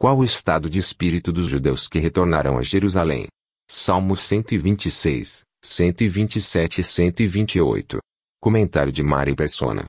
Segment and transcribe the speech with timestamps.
[0.00, 3.26] Qual o estado de espírito dos judeus que retornaram a Jerusalém?
[3.70, 7.98] Salmos 126, 127 e 128.
[8.40, 9.84] Comentário de Mari Persona.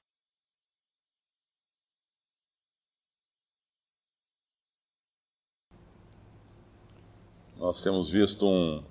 [7.56, 8.84] Nós temos visto um,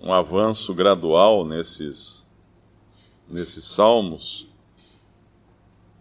[0.00, 2.28] um avanço gradual nesses,
[3.28, 4.52] nesses salmos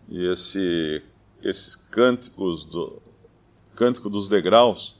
[0.09, 1.03] e esse,
[1.43, 3.04] esses cânticos do
[3.75, 4.95] cântico dos degraus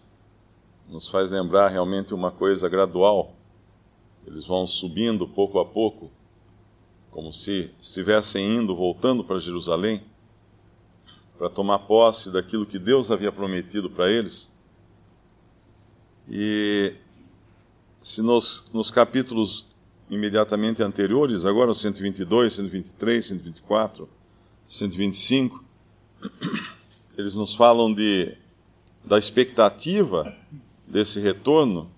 [0.87, 3.33] nos faz lembrar realmente uma coisa gradual.
[4.27, 6.11] Eles vão subindo pouco a pouco,
[7.09, 10.01] como se estivessem indo, voltando para Jerusalém,
[11.37, 14.51] para tomar posse daquilo que Deus havia prometido para eles.
[16.29, 16.93] E
[17.99, 19.73] se nos, nos capítulos
[20.09, 24.09] imediatamente anteriores, agora os 122, 123, 124,
[24.67, 25.63] 125,
[27.17, 28.35] eles nos falam de,
[29.05, 30.35] da expectativa
[30.87, 31.89] desse retorno.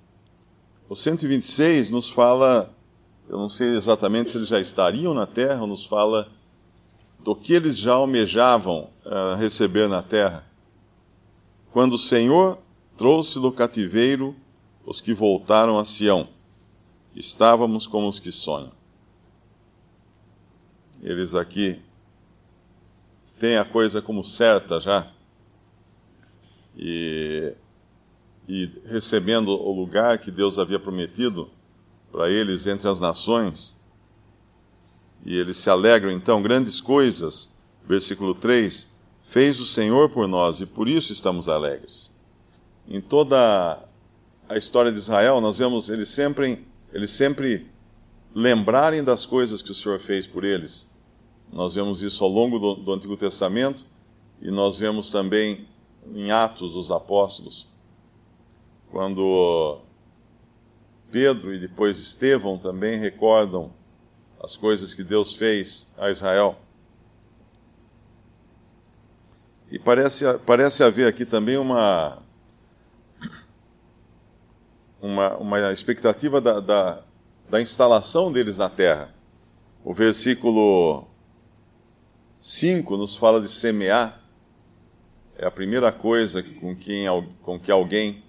[0.90, 2.74] O 126 nos fala,
[3.30, 6.28] eu não sei exatamente se eles já estariam na terra, nos fala
[7.20, 10.46] do que eles já almejavam uh, receber na terra.
[11.72, 12.58] Quando o Senhor
[12.98, 14.36] trouxe do cativeiro
[14.86, 16.30] os que voltaram a Sião.
[17.14, 18.72] Estávamos como os que sonham.
[21.02, 21.80] Eles aqui
[23.40, 25.12] têm a coisa como certa já.
[26.78, 27.54] E,
[28.48, 31.50] e recebendo o lugar que Deus havia prometido
[32.12, 33.76] para eles entre as nações.
[35.26, 37.50] E eles se alegram então, grandes coisas.
[37.88, 38.88] Versículo 3:
[39.24, 42.16] Fez o Senhor por nós e por isso estamos alegres.
[42.88, 43.84] Em toda
[44.48, 47.70] a história de Israel, nós vemos eles sempre, eles sempre
[48.34, 50.88] lembrarem das coisas que o Senhor fez por eles.
[51.52, 53.86] Nós vemos isso ao longo do, do Antigo Testamento
[54.42, 55.68] e nós vemos também
[56.14, 57.68] em Atos dos Apóstolos,
[58.92, 59.80] quando
[61.12, 63.72] Pedro e depois Estevão também recordam
[64.42, 66.58] as coisas que Deus fez a Israel.
[69.70, 72.20] E parece, parece haver aqui também uma,
[75.02, 77.04] uma, uma expectativa da, da,
[77.50, 79.14] da instalação deles na terra.
[79.84, 81.06] O versículo
[82.40, 84.22] 5 nos fala de semear.
[85.38, 87.06] É a primeira coisa com, quem,
[87.44, 88.24] com que alguém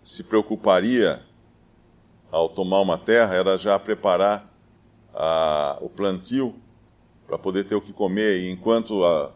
[0.00, 1.20] se preocuparia
[2.30, 4.48] ao tomar uma terra, era já preparar
[5.12, 6.54] a, o plantio
[7.26, 8.42] para poder ter o que comer.
[8.42, 9.32] E enquanto a,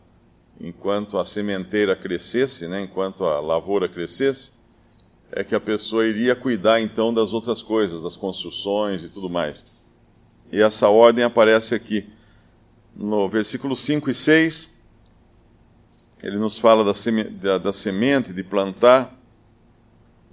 [0.61, 4.53] enquanto a sementeira crescesse, né, enquanto a lavoura crescesse,
[5.33, 9.65] é que a pessoa iria cuidar então das outras coisas, das construções e tudo mais.
[10.53, 12.09] E essa ordem aparece aqui
[12.94, 14.78] no versículo 5 e 6.
[16.23, 19.17] Ele nos fala da, seme, da, da semente, de plantar,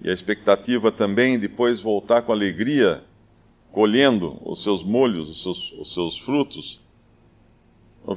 [0.01, 3.03] e a expectativa também depois voltar com alegria,
[3.71, 6.81] colhendo os seus molhos, os seus, os seus frutos.
[8.05, 8.15] No,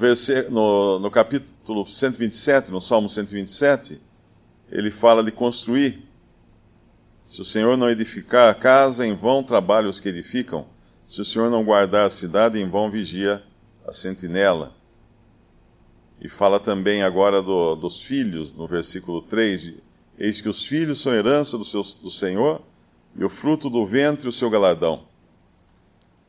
[0.51, 4.01] no, no capítulo 127, no Salmo 127,
[4.71, 6.09] ele fala de construir
[7.29, 10.67] se o Senhor não edificar a casa, em vão trabalham os que edificam.
[11.07, 13.43] Se o Senhor não guardar a cidade, em vão vigia
[13.87, 14.75] a sentinela.
[16.21, 19.75] E fala também agora do, dos filhos, no versículo 3:
[20.19, 22.61] Eis que os filhos são herança do, seu, do Senhor,
[23.15, 25.07] e o fruto do ventre o seu galadão.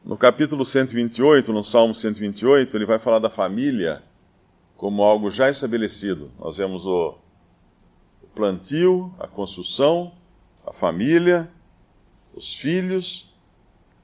[0.05, 4.03] No capítulo 128, no Salmo 128, ele vai falar da família
[4.77, 6.31] como algo já estabelecido.
[6.39, 7.17] Nós vemos o
[8.33, 10.13] plantio, a construção,
[10.65, 11.51] a família,
[12.33, 13.33] os filhos,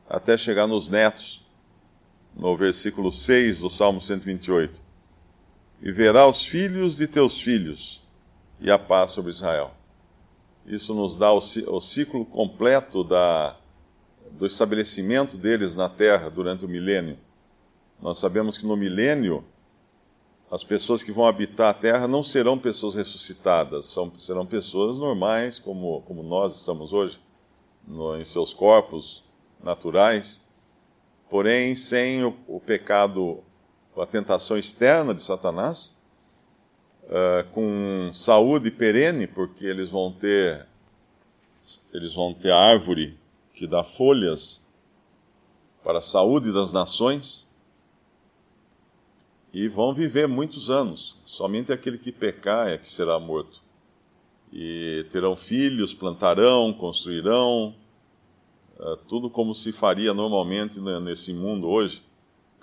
[0.10, 1.46] até chegar nos netos,
[2.36, 4.85] no versículo 6 do Salmo 128.
[5.81, 8.01] E verá os filhos de teus filhos,
[8.60, 9.72] e a paz sobre Israel.
[10.66, 13.56] Isso nos dá o, ciclo completo da,
[14.31, 17.19] do estabelecimento deles na terra durante o milênio.
[18.01, 19.45] Nós sabemos que no milênio
[20.50, 25.60] as pessoas que vão habitar a terra não serão pessoas ressuscitadas, são, serão pessoas normais,
[25.60, 27.19] como, como nós estamos hoje,
[27.88, 29.24] no, em seus corpos
[29.63, 30.44] naturais.
[31.30, 33.44] porém sem o, o pecado,
[34.01, 35.95] a tentação externa de Satanás,
[37.03, 40.65] uh, com saúde perene, porque eles vão ter
[41.92, 43.18] eles vão ter a árvore
[43.53, 44.62] que dá folhas
[45.83, 47.47] para a saúde das nações
[49.53, 51.15] e vão viver muitos anos.
[51.25, 53.63] Somente aquele que pecar é que será morto.
[54.51, 57.74] E terão filhos, plantarão, construirão,
[58.77, 62.03] uh, tudo como se faria normalmente nesse mundo hoje.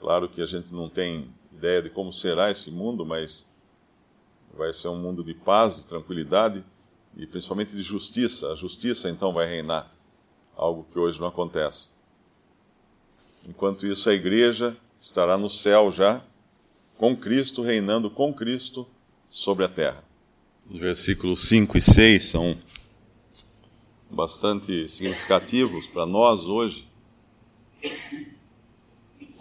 [0.02, 3.48] Claro que a gente não tem ideia de como será esse mundo, mas
[4.52, 6.64] vai ser um mundo de paz, de tranquilidade
[7.16, 8.52] e principalmente de justiça.
[8.52, 9.94] A justiça então vai reinar,
[10.56, 11.90] algo que hoje não acontece.
[13.48, 16.20] Enquanto isso, a igreja estará no céu já,
[16.98, 18.84] com Cristo, reinando com Cristo
[19.30, 20.02] sobre a terra.
[20.68, 22.58] Os versículos 5 e 6 são
[24.10, 26.88] bastante significativos para nós hoje.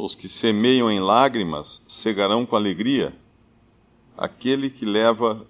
[0.04, 3.16] Os que semeiam em lágrimas cegarão com alegria.
[4.18, 5.46] Aquele que leva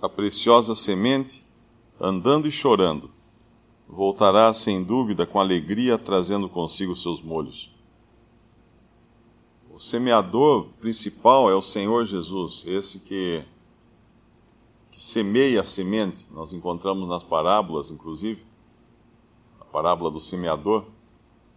[0.00, 1.46] a preciosa semente,
[2.00, 3.10] andando e chorando,
[3.86, 7.70] voltará sem dúvida com alegria, trazendo consigo seus molhos.
[9.70, 13.44] O semeador principal é o Senhor Jesus, esse que,
[14.90, 16.28] que semeia a semente.
[16.32, 18.42] Nós encontramos nas parábolas, inclusive,
[19.60, 20.93] a parábola do semeador,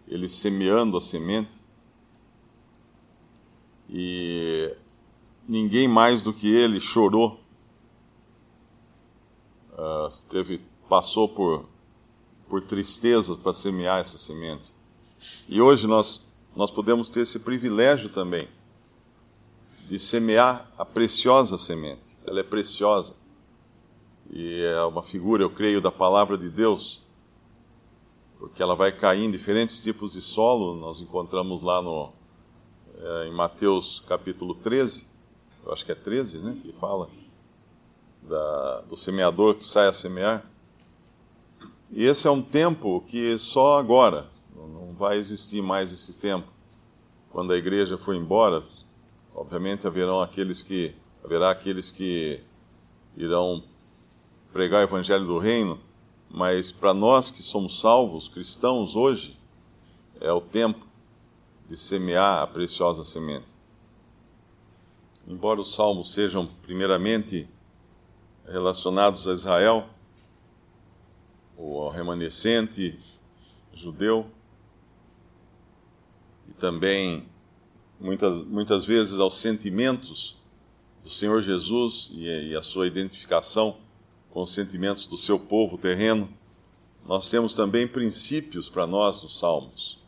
[0.08, 1.54] ele semeando a semente.
[3.90, 4.76] E
[5.48, 7.40] ninguém mais do que ele chorou
[9.74, 11.66] uh, teve, passou por,
[12.50, 14.74] por tristezas para semear essa semente.
[15.48, 18.48] E hoje nós, nós podemos ter esse privilégio também
[19.88, 22.18] de semear a preciosa semente.
[22.26, 23.16] Ela é preciosa.
[24.30, 27.02] E é uma figura, eu creio, da palavra de Deus,
[28.40, 30.76] porque ela vai cair em diferentes tipos de solo.
[30.76, 32.12] Nós encontramos lá no,
[33.00, 35.08] é, em Mateus capítulo 13,
[35.66, 37.10] eu acho que é 13, né, que fala
[38.24, 40.44] da, do semeador que sai a semear.
[41.92, 46.48] E esse é um tempo que só agora, não vai existir mais esse tempo.
[47.32, 48.64] Quando a igreja for embora,
[49.34, 50.94] obviamente haverão aqueles que
[51.24, 52.42] haverá aqueles que
[53.16, 53.64] irão
[54.52, 55.80] pregar o evangelho do reino,
[56.30, 59.38] mas para nós que somos salvos, cristãos hoje,
[60.20, 60.86] é o tempo
[61.68, 63.56] de semear a preciosa semente.
[65.28, 67.50] Embora os salmos sejam primeiramente
[68.46, 69.90] relacionados a Israel,
[71.58, 72.98] ou ao remanescente
[73.74, 74.30] judeu,
[76.48, 77.28] e também
[78.00, 80.38] muitas, muitas vezes aos sentimentos
[81.04, 83.78] do Senhor Jesus e, e a sua identificação
[84.38, 86.30] com os sentimentos do seu povo terreno,
[87.08, 90.00] nós temos também princípios para nós nos Salmos,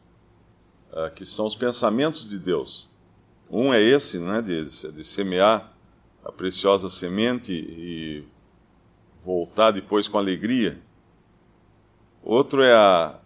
[0.91, 2.87] uh, que são os pensamentos de Deus.
[3.49, 5.73] Um é esse, né, de, de semear
[6.23, 8.23] a preciosa semente e
[9.25, 10.79] voltar depois com alegria.
[12.21, 13.19] Outro é a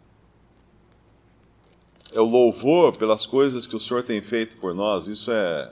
[2.13, 5.07] é o louvor pelas coisas que o Senhor tem feito por nós.
[5.07, 5.69] Isso é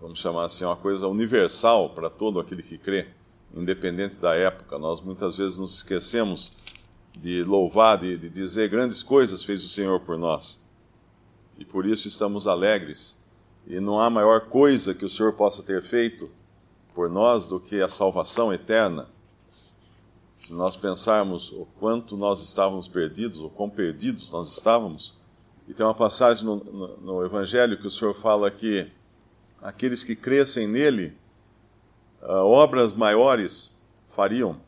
[0.00, 3.08] vamos chamar assim, uma coisa universal para todo aquele que crê,
[3.54, 4.78] independente da época.
[4.78, 6.52] Nós muitas vezes nos esquecemos
[7.18, 10.60] de louvar, de, de dizer grandes coisas fez o Senhor por nós.
[11.58, 13.16] E por isso estamos alegres
[13.66, 16.30] e não há maior coisa que o Senhor possa ter feito
[16.94, 19.08] por nós do que a salvação eterna.
[20.36, 25.14] Se nós pensarmos o quanto nós estávamos perdidos, o quão perdidos nós estávamos,
[25.68, 28.90] e tem uma passagem no, no, no Evangelho que o Senhor fala que
[29.60, 31.16] aqueles que crescem nele,
[32.22, 33.72] obras maiores
[34.06, 34.60] fariam.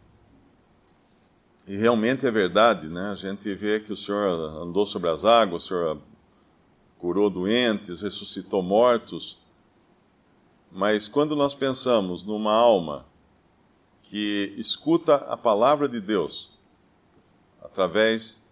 [1.67, 3.11] E realmente é verdade, né?
[3.11, 4.29] A gente vê que o Senhor
[4.63, 6.01] andou sobre as águas, o Senhor
[6.99, 9.39] curou doentes, ressuscitou mortos.
[10.71, 13.07] Mas quando nós pensamos numa alma
[14.03, 16.51] que escuta a palavra de Deus
[17.63, 18.43] através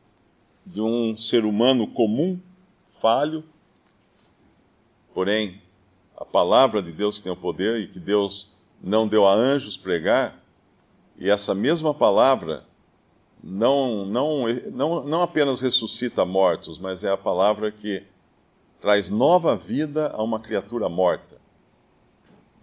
[0.65, 2.41] de um ser humano comum,
[2.89, 3.45] falho,
[5.13, 5.61] porém
[6.17, 8.52] a palavra de Deus tem o poder e que Deus
[8.83, 10.37] não deu a anjos pregar,
[11.17, 12.65] e essa mesma palavra
[13.43, 18.03] não, não, não, não apenas ressuscita mortos, mas é a palavra que
[18.81, 21.41] traz nova vida a uma criatura morta.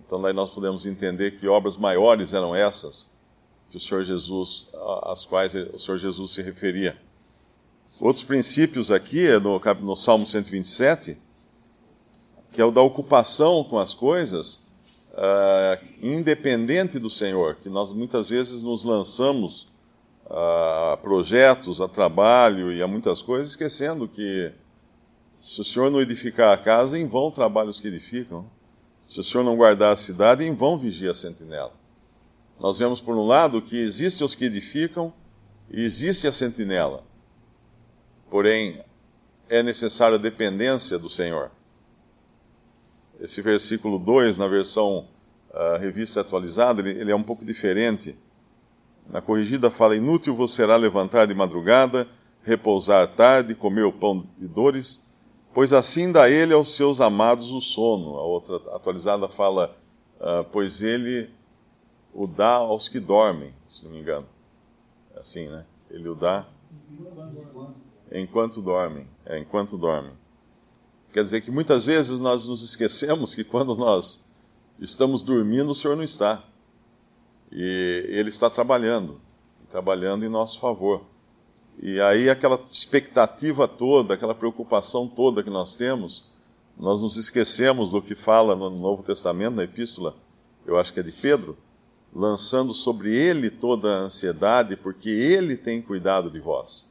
[0.06, 3.10] Então daí nós podemos entender que obras maiores eram essas
[3.70, 4.68] que o Senhor Jesus,
[5.04, 7.00] às quais o Senhor Jesus se referia.
[8.00, 11.18] Outros princípios aqui é no, no Salmo 127,
[12.52, 14.62] que é o da ocupação com as coisas,
[15.20, 19.68] uh, independente do Senhor, que nós muitas vezes nos lançamos
[20.30, 24.52] a projetos, a trabalho e a muitas coisas, esquecendo que
[25.42, 28.46] se o Senhor não edificar a casa, em vão trabalhos que edificam.
[29.08, 31.74] Se o Senhor não guardar a cidade, em vão vigia a sentinela.
[32.60, 35.12] Nós vemos, por um lado, que existem os que edificam
[35.72, 37.04] e existe a sentinela.
[38.30, 38.80] Porém,
[39.48, 41.50] é necessária a dependência do Senhor.
[43.20, 45.08] Esse versículo 2, na versão
[45.50, 48.18] uh, revista atualizada, ele, ele é um pouco diferente.
[49.10, 52.08] Na corrigida fala: Inútil vos será levantar de madrugada,
[52.44, 55.02] repousar tarde, comer o pão de dores,
[55.54, 58.18] pois assim dá ele aos seus amados o sono.
[58.18, 59.76] A outra atualizada fala:
[60.20, 61.30] uh, Pois ele
[62.14, 64.28] o dá aos que dormem, se não me engano.
[65.16, 65.66] Assim, né?
[65.90, 66.46] Ele o dá
[68.12, 69.08] enquanto dormem.
[69.26, 70.14] É, enquanto dormem.
[71.12, 74.22] Quer dizer que muitas vezes nós nos esquecemos que quando nós
[74.80, 76.44] estamos dormindo, o Senhor não está.
[77.52, 79.20] E Ele está trabalhando,
[79.70, 81.04] trabalhando em nosso favor.
[81.82, 86.30] E aí aquela expectativa toda, aquela preocupação toda que nós temos,
[86.78, 90.16] nós nos esquecemos do que fala no Novo Testamento, na epístola,
[90.66, 91.58] eu acho que é de Pedro,
[92.14, 96.86] lançando sobre ele toda a ansiedade, porque ele tem cuidado de vós.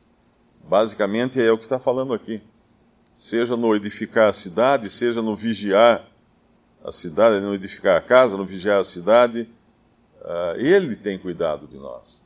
[0.68, 2.42] Basicamente é o que está falando aqui.
[3.18, 6.08] Seja no edificar a cidade, seja no vigiar
[6.84, 9.50] a cidade, no edificar a casa, no vigiar a cidade,
[10.20, 12.22] uh, ele tem cuidado de nós.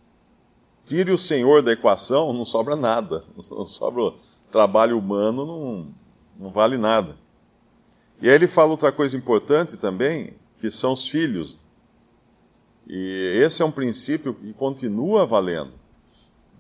[0.85, 3.25] Tire o Senhor da equação, não sobra nada.
[3.51, 4.13] Não sobra
[4.51, 5.95] trabalho humano, não,
[6.39, 7.17] não vale nada.
[8.21, 11.59] E aí ele fala outra coisa importante também, que são os filhos.
[12.87, 15.73] E esse é um princípio que continua valendo.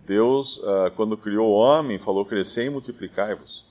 [0.06, 3.70] Deus, uh, quando criou o homem, falou: crescer e multiplicai-vos.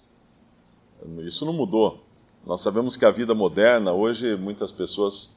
[1.20, 2.04] Isso não mudou.
[2.46, 5.32] Nós sabemos que a vida moderna, hoje, muitas pessoas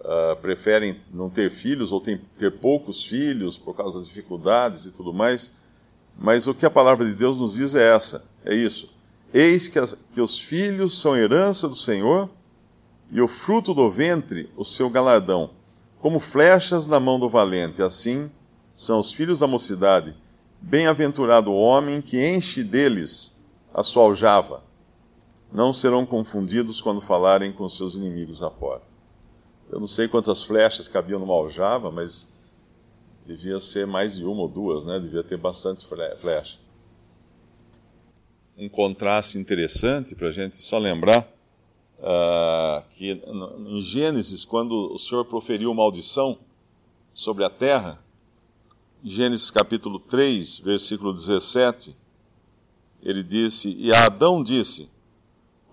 [0.00, 4.92] uh, preferem não ter filhos ou tem, ter poucos filhos por causa das dificuldades e
[4.92, 5.50] tudo mais.
[6.16, 8.88] Mas o que a palavra de Deus nos diz é essa: é isso.
[9.32, 12.30] Eis que, as, que os filhos são herança do Senhor
[13.10, 15.50] e o fruto do ventre, o seu galardão
[16.04, 17.82] como flechas na mão do valente.
[17.82, 18.30] Assim
[18.74, 20.14] são os filhos da mocidade.
[20.60, 23.40] Bem-aventurado o homem que enche deles
[23.72, 24.62] a sua aljava.
[25.52, 28.86] Não serão confundidos quando falarem com seus inimigos à porta.
[29.70, 32.28] Eu não sei quantas flechas cabiam numa aljava, mas
[33.24, 34.98] devia ser mais de uma ou duas, né?
[34.98, 36.58] Devia ter bastante flecha.
[38.56, 41.26] Um contraste interessante para a gente só lembrar
[41.98, 46.38] uh, que em Gênesis, quando o Senhor proferiu maldição
[47.12, 47.98] sobre a terra,
[49.02, 51.96] Gênesis capítulo 3, versículo 17,
[53.02, 54.88] ele disse: E Adão disse: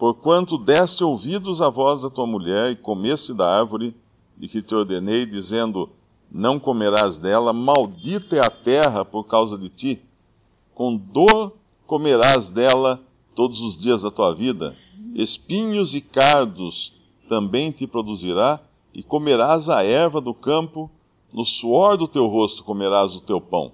[0.01, 3.95] Porquanto deste ouvidos à voz da tua mulher e comeste da árvore
[4.35, 5.91] de que te ordenei, dizendo:
[6.31, 10.01] Não comerás dela, maldita é a terra por causa de ti,
[10.73, 11.53] com dor
[11.85, 12.99] comerás dela
[13.35, 14.75] todos os dias da tua vida.
[15.13, 16.93] Espinhos e cardos
[17.29, 18.59] também te produzirá,
[18.95, 20.89] e comerás a erva do campo,
[21.31, 23.71] no suor do teu rosto comerás o teu pão,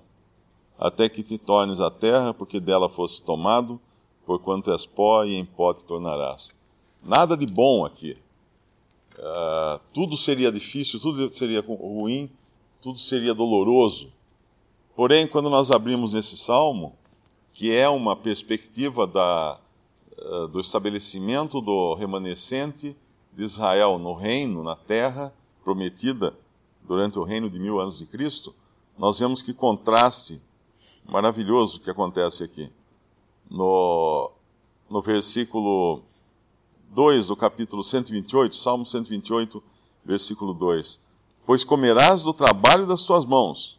[0.77, 3.79] até que te tornes a terra, porque dela fosse tomado,
[4.27, 6.53] porquanto és pó e em pó te tornarás.
[7.01, 8.17] Nada de bom aqui.
[9.17, 12.29] Uh, tudo seria difícil, tudo seria ruim,
[12.81, 14.11] tudo seria doloroso.
[14.97, 16.93] Porém, quando nós abrimos esse salmo,
[17.53, 19.59] que é uma perspectiva da,
[20.17, 22.95] eh, do estabelecimento do remanescente
[23.33, 26.35] de Israel no reino, na terra prometida
[26.83, 28.53] durante o reino de mil anos de Cristo,
[28.97, 30.41] nós vemos que contraste
[31.05, 32.71] maravilhoso que acontece aqui.
[33.49, 34.31] No,
[34.89, 36.01] no versículo
[36.89, 39.63] 2 do capítulo 128, Salmo 128,
[40.03, 40.99] versículo 2:
[41.45, 43.77] Pois comerás do trabalho das tuas mãos.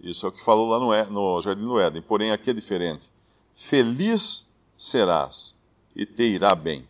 [0.00, 3.10] Isso é o que falou lá no, no Jardim do Éden, porém aqui é diferente.
[3.54, 5.56] Feliz serás
[5.94, 6.86] e te irá bem.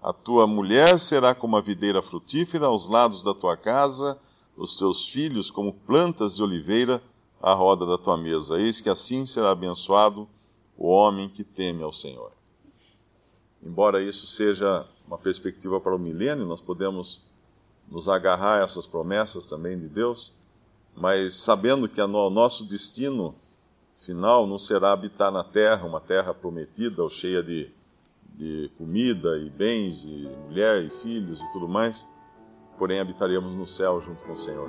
[0.00, 4.16] A tua mulher será como a videira frutífera aos lados da tua casa,
[4.56, 7.02] os teus filhos como plantas de oliveira
[7.42, 8.60] à roda da tua mesa.
[8.60, 10.28] Eis que assim será abençoado
[10.76, 12.32] o homem que teme ao Senhor.
[13.62, 17.22] Embora isso seja uma perspectiva para o milênio, nós podemos
[17.88, 20.32] nos agarrar a essas promessas também de Deus,
[20.94, 23.34] mas sabendo que o nosso destino
[23.98, 27.70] final não será habitar na terra, uma terra prometida ou cheia de,
[28.34, 32.06] de comida e bens, e mulher e filhos e tudo mais,
[32.78, 34.68] porém habitaremos no céu junto com o Senhor.